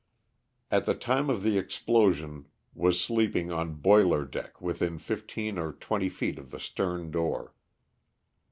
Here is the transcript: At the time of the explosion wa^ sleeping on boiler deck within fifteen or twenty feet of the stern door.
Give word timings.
At 0.71 0.87
the 0.87 0.95
time 0.95 1.29
of 1.29 1.43
the 1.43 1.59
explosion 1.59 2.47
wa^ 2.75 2.91
sleeping 2.91 3.51
on 3.51 3.75
boiler 3.75 4.25
deck 4.25 4.59
within 4.59 4.97
fifteen 4.97 5.59
or 5.59 5.71
twenty 5.73 6.09
feet 6.09 6.39
of 6.39 6.49
the 6.49 6.59
stern 6.59 7.11
door. 7.11 7.53